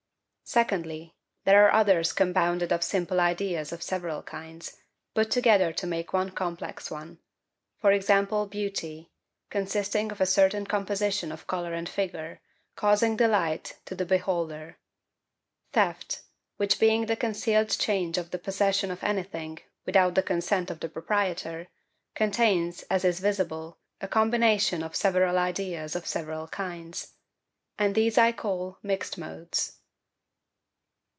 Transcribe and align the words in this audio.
Secondly, 0.43 1.15
there 1.45 1.65
are 1.65 1.71
others 1.71 2.11
compounded 2.11 2.73
of 2.73 2.83
simple 2.83 3.21
ideas 3.21 3.71
of 3.71 3.81
several 3.81 4.21
kinds, 4.21 4.75
put 5.15 5.31
together 5.31 5.71
to 5.71 5.87
make 5.87 6.11
one 6.11 6.29
complex 6.29 6.91
one;—v.g. 6.91 8.25
beauty, 8.49 9.11
consisting 9.49 10.11
of 10.11 10.19
a 10.19 10.25
certain 10.25 10.67
composition 10.67 11.31
of 11.31 11.47
colour 11.47 11.71
and 11.73 11.87
figure, 11.87 12.41
causing 12.75 13.15
delight 13.15 13.79
to 13.85 13.95
the 13.95 14.05
beholder; 14.05 14.77
theft, 15.71 16.21
which 16.57 16.81
being 16.81 17.05
the 17.05 17.15
concealed 17.15 17.69
change 17.69 18.17
of 18.17 18.31
the 18.31 18.37
possession 18.37 18.91
of 18.91 19.01
anything, 19.05 19.57
without 19.85 20.15
the 20.15 20.23
consent 20.23 20.69
of 20.69 20.81
the 20.81 20.89
proprietor, 20.89 21.69
contains, 22.13 22.83
as 22.89 23.05
is 23.05 23.21
visible, 23.21 23.77
a 24.01 24.07
combination 24.09 24.83
of 24.83 24.97
several 24.97 25.37
ideas 25.37 25.95
of 25.95 26.05
several 26.05 26.45
kinds: 26.49 27.13
and 27.79 27.95
these 27.95 28.17
I 28.17 28.33
call 28.33 28.77
MIXED 28.83 29.17
MODES. 29.17 29.77